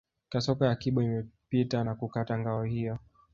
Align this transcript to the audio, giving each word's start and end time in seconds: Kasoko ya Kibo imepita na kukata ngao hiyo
Kasoko 0.29 0.61
ya 0.65 0.75
Kibo 0.75 1.01
imepita 1.01 1.83
na 1.83 1.95
kukata 1.95 2.39
ngao 2.39 2.63
hiyo 2.63 2.99